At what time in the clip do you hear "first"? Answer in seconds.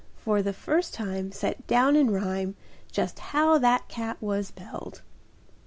0.51-0.95